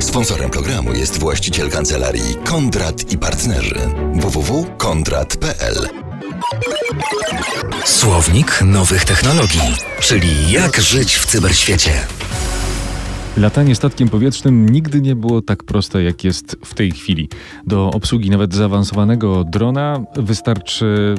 Sponsorem 0.00 0.50
programu 0.50 0.92
jest 0.92 1.18
właściciel 1.18 1.70
kancelarii 1.70 2.34
Kondrat 2.44 3.12
i 3.12 3.18
Partnerzy 3.18 3.74
www.kondrat.pl 4.14 5.88
Słownik 7.84 8.62
nowych 8.62 9.04
technologii, 9.04 9.76
czyli 10.00 10.52
jak 10.52 10.80
żyć 10.80 11.16
w 11.16 11.26
cyberświecie. 11.26 11.92
Latanie 13.36 13.74
statkiem 13.74 14.08
powietrznym 14.08 14.68
nigdy 14.68 15.00
nie 15.00 15.16
było 15.16 15.42
tak 15.42 15.64
proste, 15.64 16.02
jak 16.02 16.24
jest 16.24 16.56
w 16.64 16.74
tej 16.74 16.90
chwili. 16.90 17.28
Do 17.66 17.90
obsługi 17.90 18.30
nawet 18.30 18.54
zaawansowanego 18.54 19.44
drona 19.44 20.04
wystarczy 20.16 21.14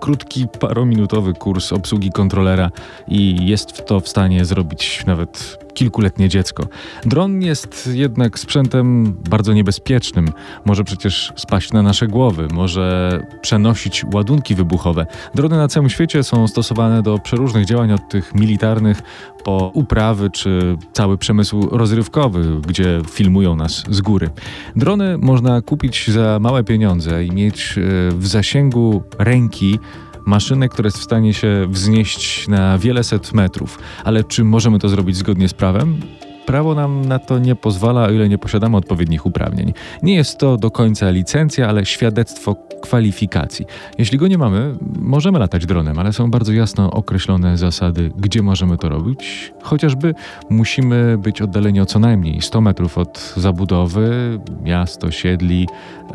krótki, 0.00 0.46
parominutowy 0.60 1.32
kurs 1.32 1.72
obsługi 1.72 2.10
kontrolera 2.10 2.70
i 3.08 3.46
jest 3.46 3.86
to 3.86 4.00
w 4.00 4.08
stanie 4.08 4.44
zrobić 4.44 5.02
nawet 5.06 5.65
kilkuletnie 5.76 6.28
dziecko. 6.28 6.66
Dron 7.04 7.42
jest 7.42 7.90
jednak 7.92 8.38
sprzętem 8.38 9.16
bardzo 9.30 9.52
niebezpiecznym. 9.52 10.28
Może 10.64 10.84
przecież 10.84 11.32
spaść 11.36 11.72
na 11.72 11.82
nasze 11.82 12.06
głowy, 12.08 12.48
może 12.52 13.20
przenosić 13.42 14.04
ładunki 14.14 14.54
wybuchowe. 14.54 15.06
Drony 15.34 15.56
na 15.56 15.68
całym 15.68 15.88
świecie 15.90 16.22
są 16.22 16.48
stosowane 16.48 17.02
do 17.02 17.18
przeróżnych 17.18 17.64
działań, 17.64 17.92
od 17.92 18.08
tych 18.08 18.34
militarnych 18.34 19.02
po 19.44 19.70
uprawy 19.74 20.30
czy 20.30 20.76
cały 20.92 21.18
przemysł 21.18 21.68
rozrywkowy, 21.70 22.60
gdzie 22.68 23.00
filmują 23.10 23.56
nas 23.56 23.84
z 23.90 24.00
góry. 24.00 24.30
Drony 24.76 25.18
można 25.18 25.62
kupić 25.62 26.10
za 26.10 26.38
małe 26.40 26.64
pieniądze 26.64 27.24
i 27.24 27.30
mieć 27.32 27.78
e, 27.78 27.82
w 28.12 28.26
zasięgu 28.26 29.02
ręki 29.18 29.78
maszynę, 30.26 30.68
która 30.68 30.86
jest 30.86 30.98
w 30.98 31.02
stanie 31.02 31.34
się 31.34 31.66
wznieść 31.68 32.48
na 32.48 32.78
wiele 32.78 33.04
set 33.04 33.32
metrów. 33.32 33.78
Ale 34.04 34.24
czy 34.24 34.44
możemy 34.44 34.78
to 34.78 34.88
zrobić 34.88 35.16
zgodnie 35.16 35.48
z 35.48 35.54
prawem? 35.54 36.00
Prawo 36.46 36.74
nam 36.74 37.04
na 37.04 37.18
to 37.18 37.38
nie 37.38 37.56
pozwala, 37.56 38.04
o 38.04 38.10
ile 38.10 38.28
nie 38.28 38.38
posiadamy 38.38 38.76
odpowiednich 38.76 39.26
uprawnień. 39.26 39.72
Nie 40.02 40.14
jest 40.14 40.38
to 40.38 40.56
do 40.56 40.70
końca 40.70 41.10
licencja, 41.10 41.68
ale 41.68 41.86
świadectwo 41.86 42.56
kwalifikacji. 42.82 43.66
Jeśli 43.98 44.18
go 44.18 44.28
nie 44.28 44.38
mamy, 44.38 44.74
możemy 44.98 45.38
latać 45.38 45.66
dronem, 45.66 45.98
ale 45.98 46.12
są 46.12 46.30
bardzo 46.30 46.52
jasno 46.52 46.90
określone 46.90 47.56
zasady, 47.56 48.12
gdzie 48.16 48.42
możemy 48.42 48.78
to 48.78 48.88
robić. 48.88 49.52
Chociażby 49.62 50.14
musimy 50.50 51.18
być 51.18 51.42
oddaleni 51.42 51.80
o 51.80 51.86
co 51.86 51.98
najmniej 51.98 52.42
100 52.42 52.60
metrów 52.60 52.98
od 52.98 53.34
zabudowy, 53.36 54.38
miast, 54.62 55.04
osiedli, 55.04 55.66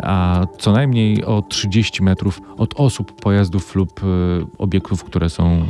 a 0.03 0.45
co 0.59 0.71
najmniej 0.71 1.25
o 1.25 1.41
30 1.41 2.03
metrów 2.03 2.41
od 2.57 2.73
osób, 2.79 3.21
pojazdów 3.21 3.75
lub 3.75 4.03
y, 4.03 4.05
obiektów, 4.57 5.03
które 5.03 5.29
są 5.29 5.65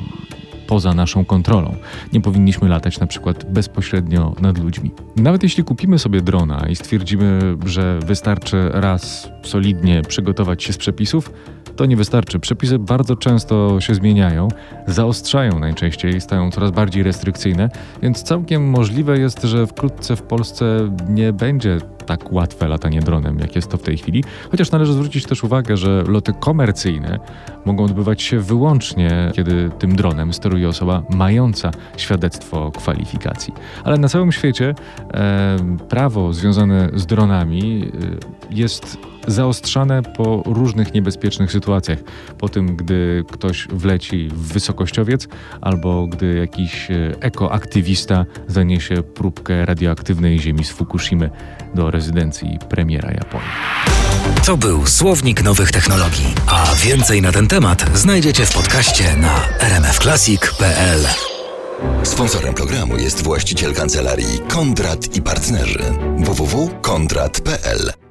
poza 0.71 0.93
naszą 0.93 1.25
kontrolą. 1.25 1.75
Nie 2.13 2.21
powinniśmy 2.21 2.69
latać 2.69 2.99
na 2.99 3.07
przykład 3.07 3.51
bezpośrednio 3.53 4.35
nad 4.41 4.57
ludźmi. 4.57 4.91
Nawet 5.15 5.43
jeśli 5.43 5.63
kupimy 5.63 5.99
sobie 5.99 6.21
drona 6.21 6.65
i 6.69 6.75
stwierdzimy, 6.75 7.57
że 7.65 7.99
wystarczy 8.05 8.69
raz 8.73 9.29
solidnie 9.43 10.01
przygotować 10.01 10.63
się 10.63 10.73
z 10.73 10.77
przepisów, 10.77 11.31
to 11.75 11.85
nie 11.85 11.97
wystarczy. 11.97 12.39
Przepisy 12.39 12.79
bardzo 12.79 13.15
często 13.15 13.81
się 13.81 13.95
zmieniają, 13.95 14.47
zaostrzają 14.87 15.59
najczęściej, 15.59 16.21
stają 16.21 16.51
coraz 16.51 16.71
bardziej 16.71 17.03
restrykcyjne, 17.03 17.69
więc 18.01 18.23
całkiem 18.23 18.69
możliwe 18.69 19.19
jest, 19.19 19.43
że 19.43 19.67
wkrótce 19.67 20.15
w 20.15 20.21
Polsce 20.21 20.95
nie 21.09 21.33
będzie 21.33 21.77
tak 22.17 22.33
łatwe 22.33 22.67
latanie 22.67 22.99
dronem, 22.99 23.39
jak 23.39 23.55
jest 23.55 23.71
to 23.71 23.77
w 23.77 23.81
tej 23.81 23.97
chwili. 23.97 24.23
Chociaż 24.51 24.71
należy 24.71 24.93
zwrócić 24.93 25.25
też 25.25 25.43
uwagę, 25.43 25.77
że 25.77 26.03
loty 26.07 26.33
komercyjne 26.39 27.19
mogą 27.65 27.83
odbywać 27.83 28.21
się 28.21 28.39
wyłącznie, 28.39 29.31
kiedy 29.35 29.71
tym 29.79 29.95
dronem 29.95 30.33
steruje 30.33 30.69
osoba 30.69 31.03
mająca 31.09 31.71
świadectwo 31.97 32.71
kwalifikacji. 32.71 33.53
Ale 33.83 33.97
na 33.97 34.09
całym 34.09 34.31
świecie 34.31 34.75
e, 35.13 35.57
prawo 35.89 36.33
związane 36.33 36.89
z 36.93 37.05
dronami 37.05 37.91
e, 38.51 38.55
jest 38.55 38.97
zaostrzane 39.27 40.03
po 40.03 40.43
różnych 40.45 40.93
niebezpiecznych 40.93 41.51
sytuacjach. 41.51 41.99
Po 42.37 42.49
tym, 42.49 42.75
gdy 42.75 43.23
ktoś 43.31 43.67
wleci 43.67 44.27
w 44.27 44.53
wysokościowiec, 44.53 45.27
albo 45.61 46.07
gdy 46.07 46.33
jakiś 46.33 46.91
e, 46.91 47.15
ekoaktywista 47.19 48.25
zaniesie 48.47 49.03
próbkę 49.03 49.65
radioaktywnej 49.65 50.39
ziemi 50.39 50.63
z 50.63 50.69
Fukushimy 50.69 51.29
do 51.75 51.91
rezydencji 51.91 52.59
premiera 52.69 53.11
Japonii. 53.11 53.47
To 54.45 54.57
był 54.57 54.85
Słownik 54.85 55.43
Nowych 55.43 55.71
Technologii, 55.71 56.35
a 56.47 56.75
więcej 56.75 57.21
na 57.21 57.31
ten 57.31 57.47
temat 57.47 57.85
znajdziecie 57.93 58.45
w 58.45 58.53
podcaście 58.53 59.03
na 59.17 59.35
rmfclassic.pl. 59.59 61.05
Sponsorem 62.03 62.53
programu 62.53 62.97
jest 62.97 63.23
właściciel 63.23 63.73
kancelarii 63.73 64.39
Kondrat 64.47 65.15
i 65.15 65.21
Partnerzy 65.21 65.83
www.kondrat.pl 66.17 68.10